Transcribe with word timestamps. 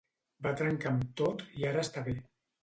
Va 0.45 0.53
trencar 0.61 0.89
amb 0.93 1.03
tot 1.21 1.45
i 1.61 1.69
ara 1.73 1.85
està 1.85 2.05
bé. 2.09 2.17